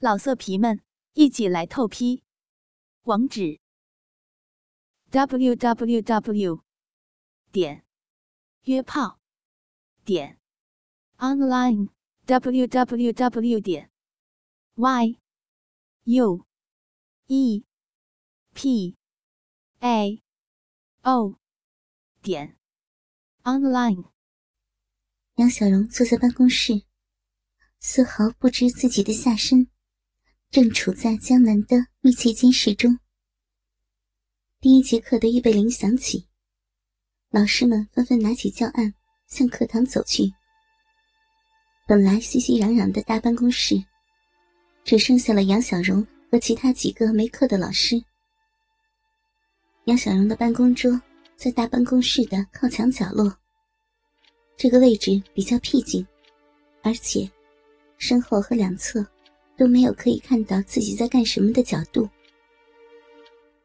[0.00, 0.80] 老色皮们，
[1.14, 2.22] 一起来透批！
[3.02, 3.58] 网址
[5.10, 6.62] ：w w w
[7.50, 7.84] 点
[8.62, 9.18] 约炮
[10.04, 10.38] 点
[11.16, 11.88] online
[12.26, 13.90] w w w 点
[14.76, 15.18] y
[16.04, 16.46] u
[17.26, 17.64] e
[18.54, 18.96] p
[19.80, 20.22] a
[21.02, 21.40] o
[22.22, 22.56] 点
[23.42, 24.12] online。
[25.34, 26.84] 杨小荣坐在办公室，
[27.80, 29.68] 丝毫不知自己的下身。
[30.50, 32.98] 正处在江南的密切监视中。
[34.60, 36.26] 第一节课的预备铃响起，
[37.30, 38.94] 老师们纷纷拿起教案
[39.26, 40.32] 向课堂走去。
[41.86, 43.76] 本来熙熙攘攘的大办公室，
[44.84, 48.02] 只剩下了杨小荣和其他几个没课的老师。
[49.84, 50.98] 杨小荣的办公桌
[51.36, 53.30] 在大办公室的靠墙角落，
[54.56, 56.06] 这个位置比较僻静，
[56.82, 57.30] 而且
[57.98, 59.06] 身后和两侧。
[59.58, 62.08] 都没有可以看到自己在干什么的角度，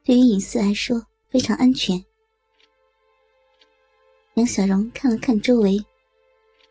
[0.04, 2.04] 对于隐私来说非常安全。
[4.34, 5.78] 杨小荣看了看周围，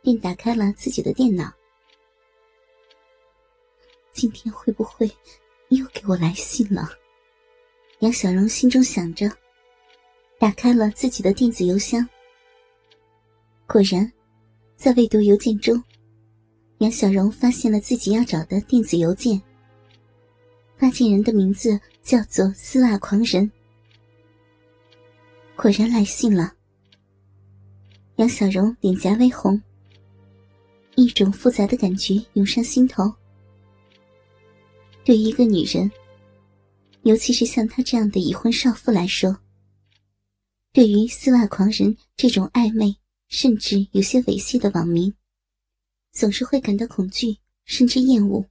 [0.03, 1.53] 便打开了自己的电脑。
[4.12, 5.09] 今天会不会
[5.69, 6.91] 又给我来信了？
[8.01, 9.31] 杨小荣心中想着，
[10.36, 12.07] 打开了自己的电子邮箱。
[13.69, 14.12] 果然，
[14.77, 15.81] 在未读邮件中。
[16.83, 19.41] 杨小荣发现了自己要找的电子邮件，
[20.77, 23.48] 发件人的名字叫做“丝袜狂人”。
[25.55, 26.52] 果然来信了。
[28.16, 29.62] 杨小荣脸颊微红，
[30.97, 33.14] 一种复杂的感觉涌上心头。
[35.05, 35.89] 对于一个女人，
[37.05, 39.39] 尤其是像她这样的已婚少妇来说，
[40.72, 42.96] 对于“丝袜狂人”这种暧昧
[43.28, 45.14] 甚至有些猥亵的网名。
[46.12, 48.44] 总是会感到恐惧，甚至厌恶。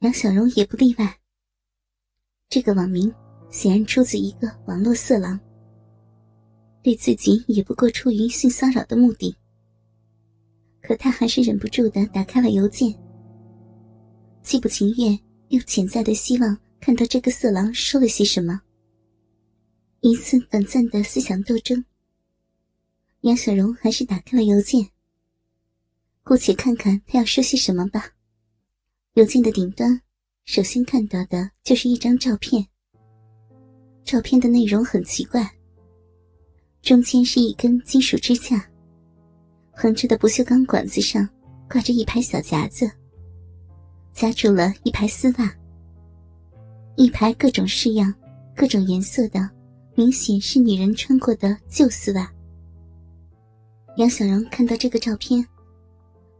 [0.00, 1.18] 杨小荣也不例外。
[2.48, 3.12] 这个网名
[3.50, 5.38] 显然出自一个网络色狼，
[6.80, 9.34] 对自己也不过出于性骚扰的目的。
[10.80, 12.94] 可他还是忍不住的打开了邮件，
[14.42, 15.18] 既不情愿
[15.48, 18.62] 又潜在的希望看到这个色狼说了些什么。
[20.02, 21.84] 一次短暂的思想斗争，
[23.22, 24.88] 杨小荣还是打开了邮件。
[26.28, 28.10] 姑且看看他要说些什么吧。
[29.14, 30.00] 邮件的顶端，
[30.44, 32.66] 首先看到的就是一张照片。
[34.02, 35.48] 照片的内容很奇怪。
[36.82, 38.68] 中间是一根金属支架，
[39.70, 41.28] 横着的不锈钢管子上
[41.70, 42.90] 挂着一排小夹子，
[44.12, 45.56] 夹住了一排丝袜，
[46.96, 48.12] 一排各种式样、
[48.52, 49.48] 各种颜色的，
[49.94, 52.28] 明显是女人穿过的旧丝袜。
[53.96, 55.46] 杨小荣看到这个照片。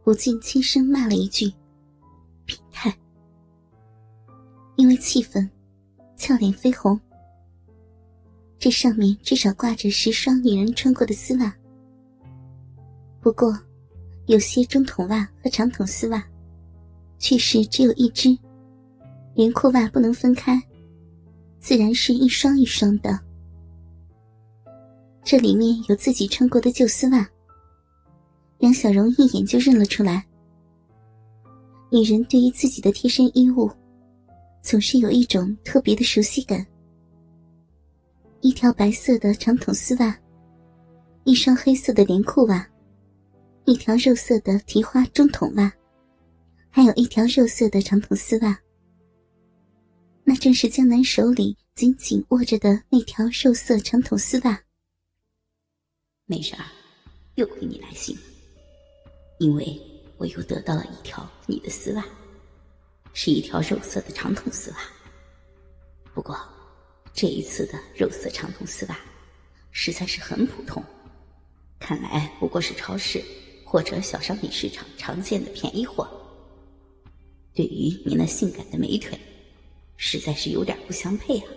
[0.07, 1.51] 不禁轻声骂了一句
[2.47, 2.97] ：“变态！”
[4.77, 5.51] 因为气愤，
[6.15, 6.97] 俏脸绯红。
[8.57, 11.53] 这上面至少挂着十双女人穿过的丝袜，
[13.19, 13.59] 不过
[14.27, 16.25] 有些中筒袜和长筒丝袜，
[17.19, 18.29] 却是只有一只，
[19.35, 20.57] 连裤袜不能分开，
[21.59, 23.19] 自然是一双一双的。
[25.21, 27.29] 这里面有自己穿过的旧丝袜。
[28.59, 30.25] 梁小柔一眼就认了出来。
[31.91, 33.71] 女人对于自己的贴身衣物，
[34.61, 36.65] 总是有一种特别的熟悉感。
[38.41, 40.17] 一条白色的长筒丝袜，
[41.23, 42.67] 一双黑色的连裤袜，
[43.65, 45.71] 一条肉色的提花中筒袜，
[46.69, 48.59] 还有一条肉色的长筒丝袜。
[50.23, 54.59] 那正是江南手里紧紧握着的那条肉色长筒丝袜。
[56.25, 56.65] 没事儿，
[57.35, 58.17] 又亏你来信。
[59.39, 59.79] 因为
[60.17, 62.03] 我又得到了一条你的丝袜，
[63.13, 64.77] 是一条肉色的长筒丝袜。
[66.13, 66.37] 不过，
[67.13, 68.99] 这一次的肉色长筒丝袜
[69.71, 70.83] 实在是很普通，
[71.79, 73.23] 看来不过是超市
[73.63, 76.07] 或者小商品市场常见的便宜货。
[77.53, 79.19] 对于你那性感的美腿，
[79.97, 81.47] 实在是有点不相配啊。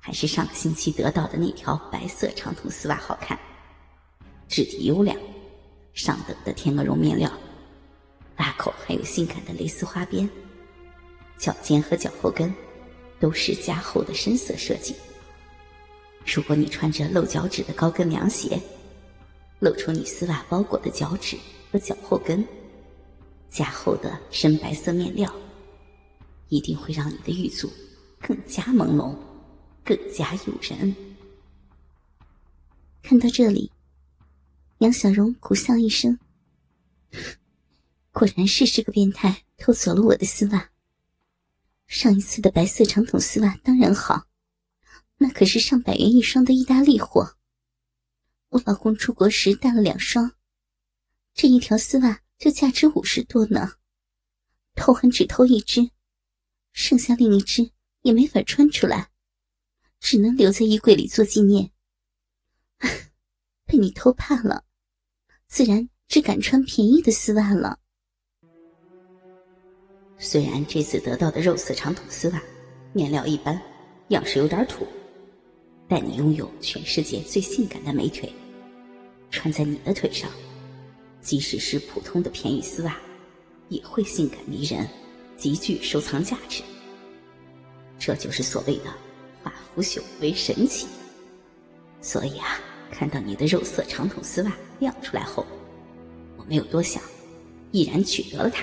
[0.00, 3.38] 还是上个星期得到的那条白色长筒丝袜好看，
[4.48, 5.16] 质地优良。
[5.94, 7.30] 上等的天鹅绒面料，
[8.38, 10.28] 袜口还有性感的蕾丝花边，
[11.36, 12.52] 脚尖和脚后跟
[13.20, 14.94] 都是加厚的深色设计。
[16.24, 18.58] 如果你穿着露脚趾的高跟凉鞋，
[19.58, 21.36] 露出你丝袜包裹的脚趾
[21.70, 22.42] 和脚后跟，
[23.50, 25.30] 加厚的深白色面料，
[26.48, 27.70] 一定会让你的玉足
[28.18, 29.14] 更加朦胧，
[29.84, 30.94] 更加诱人。
[33.02, 33.70] 看到这里。
[34.82, 36.18] 杨小荣苦笑一声，
[38.10, 40.72] 果然是这个变态，偷走了我的丝袜。
[41.86, 44.26] 上一次的白色长筒丝袜当然好，
[45.18, 47.36] 那可是上百元一双的意大利货。
[48.48, 50.32] 我老公出国时带了两双，
[51.32, 53.74] 这一条丝袜就价值五十多呢。
[54.74, 55.92] 偷还只偷一只，
[56.72, 57.70] 剩下另一只
[58.00, 59.10] 也没法穿出来，
[60.00, 61.70] 只能留在衣柜里做纪念。
[63.64, 64.64] 被你偷怕了，
[65.52, 67.78] 自然只敢穿便宜的丝袜了。
[70.16, 72.42] 虽然这次得到的肉色长筒丝袜
[72.94, 73.60] 面料一般，
[74.08, 74.86] 样式有点土，
[75.86, 78.32] 但你拥有全世界最性感的美腿。
[79.30, 80.30] 穿在你的腿上，
[81.20, 82.96] 即使是普通的便宜丝袜，
[83.68, 84.88] 也会性感迷人，
[85.36, 86.62] 极具收藏价值。
[87.98, 88.84] 这就是所谓的
[89.44, 90.86] “化腐朽为神奇”。
[92.00, 92.58] 所以啊，
[92.92, 95.44] 看到你的肉色长筒丝袜亮出来后，
[96.36, 97.02] 我没有多想，
[97.72, 98.62] 毅然取得了它。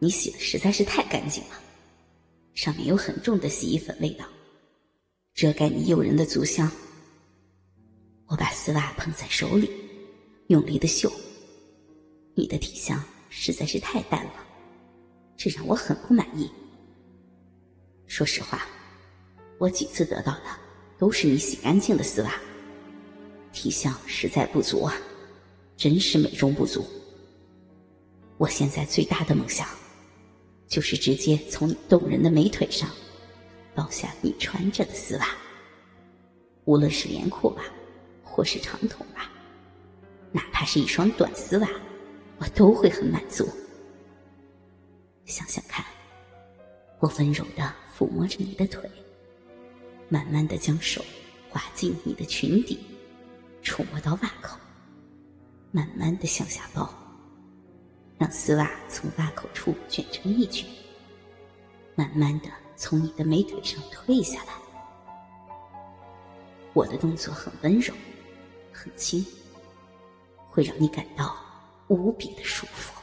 [0.00, 1.50] 你洗的实在是太干净了，
[2.52, 4.26] 上面有很重的洗衣粉味道，
[5.34, 6.70] 遮盖你诱人的足香。
[8.26, 9.70] 我把丝袜捧在手里，
[10.48, 11.10] 用力的嗅。
[12.34, 14.32] 你的体香实在是太淡了，
[15.36, 16.50] 这让我很不满意。
[18.06, 18.66] 说实话，
[19.58, 20.46] 我几次得到的
[20.98, 22.34] 都是你洗干净的丝袜，
[23.56, 24.94] 体相实在不足啊，
[25.76, 26.84] 真是美中不足。
[28.36, 29.66] 我现在最大的梦想，
[30.68, 32.88] 就是直接从你动人的美腿上
[33.74, 35.26] 剥下你穿着的丝袜，
[36.66, 37.64] 无论是连裤袜。
[38.28, 39.22] 或是长筒袜，
[40.30, 41.68] 哪怕是一双短丝袜，
[42.36, 43.48] 我都会很满足。
[45.24, 45.82] 想想看，
[47.00, 48.90] 我温柔的抚摸着你的腿，
[50.10, 51.02] 慢慢的将手
[51.48, 52.78] 滑进你的裙底，
[53.66, 54.56] 触摸到袜口，
[55.72, 56.88] 慢慢的向下抱，
[58.16, 60.64] 让丝袜从袜口处卷成一卷，
[61.96, 64.52] 慢慢的从你的美腿上退下来。
[66.74, 67.92] 我的动作很温柔。
[68.70, 69.24] 很轻，
[70.48, 71.34] 会让你感到
[71.88, 72.94] 无比的舒服。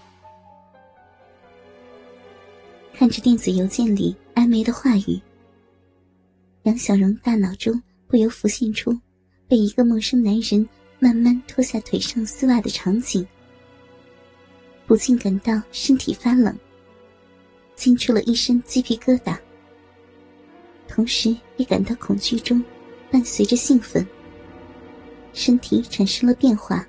[2.94, 5.20] 看着电子邮件里暧昧的话语，
[6.62, 8.98] 杨小荣大脑中不由浮现出
[9.48, 10.68] 被一个陌生男人
[11.00, 13.26] 慢慢脱下腿上丝袜的场景，
[14.88, 16.58] 不禁感到身体发冷，
[17.76, 19.38] 惊出了一身鸡皮疙瘩，
[20.88, 22.64] 同时也感到恐惧中
[23.12, 24.06] 伴随着兴奋。
[25.34, 26.88] 身体产生了变化，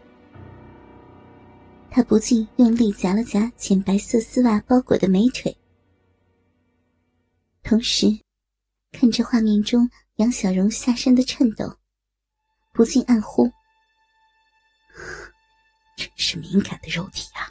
[1.91, 5.57] 他不禁用力夹了夹浅白色丝袜包裹的美腿，
[7.63, 8.07] 同时
[8.93, 11.75] 看着画面中杨小荣下身的颤抖，
[12.75, 13.49] 不禁暗呼
[15.97, 17.49] ：“真是敏感的肉体啊！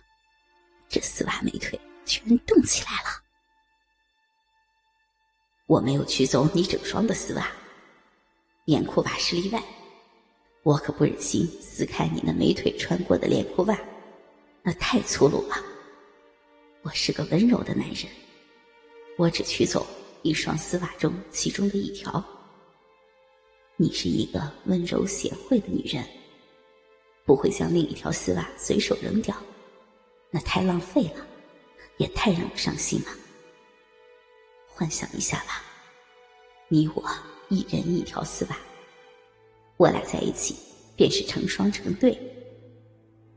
[0.89, 3.23] 这丝袜美腿居然动起来了！
[5.65, 7.47] 我没有取走你整双的丝袜，
[8.65, 9.63] 连裤袜是例外。”
[10.63, 13.79] 我可不忍心撕开你那美腿穿过的连裤袜，
[14.61, 15.55] 那太粗鲁了。
[16.81, 18.11] 我是个温柔的男人，
[19.17, 19.87] 我只取走
[20.21, 22.21] 一双丝袜中其中的一条。
[23.75, 26.05] 你是一个温柔贤惠的女人，
[27.25, 29.35] 不会将另一条丝袜随手扔掉，
[30.29, 31.27] 那太浪费了，
[31.97, 33.07] 也太让我伤心了。
[34.67, 35.63] 幻想一下吧，
[36.67, 37.03] 你我
[37.49, 38.57] 一人一条丝袜。
[39.77, 40.55] 我俩在一起，
[40.95, 42.15] 便是成双成对。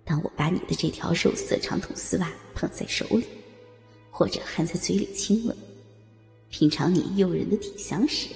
[0.05, 3.25] 当我把你的这条肉色长筒丝袜捧在手里，
[4.11, 5.57] 或者含在嘴里亲吻，
[6.51, 8.29] 品尝你诱人的体香时，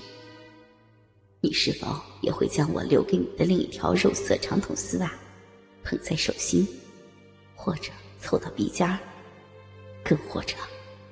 [1.42, 5.10] 你是否也会将我留给你的另一条肉色长筒丝袜
[5.82, 6.68] 捧在手心，
[7.54, 8.98] 或者凑到鼻尖，
[10.04, 10.54] 更或者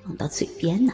[0.03, 0.93] 放到嘴边呢？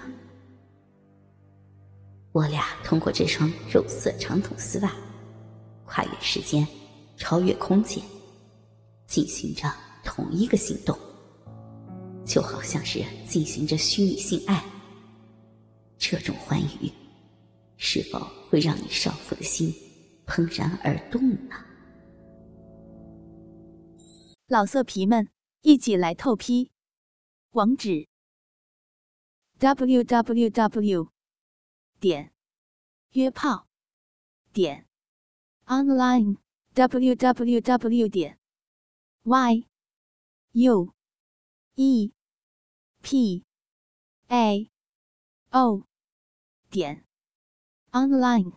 [2.32, 4.92] 我俩通过这双肉色长筒丝袜。
[5.86, 6.68] 跨越时间，
[7.15, 8.01] 超越空间，
[9.06, 9.72] 进行着
[10.04, 10.98] 同一个行动，
[12.25, 14.63] 就好像是进行着虚拟性爱。
[16.00, 16.92] 这种欢愉，
[17.77, 19.74] 是否会让你少妇的心
[20.25, 21.55] 怦然而动呢？
[24.48, 25.29] 老色皮们，
[25.62, 26.72] 一起来透批！
[27.51, 28.08] 网址
[29.60, 31.10] ：w w w.
[32.00, 32.32] 点
[33.12, 33.67] 约炮
[34.53, 34.86] 点。
[35.65, 36.38] online
[36.75, 38.38] www 点
[39.24, 39.65] y
[40.51, 40.94] u
[41.74, 42.13] e
[43.01, 43.44] p
[44.27, 44.70] a
[45.50, 45.88] o
[46.70, 47.03] 点
[47.95, 48.51] online。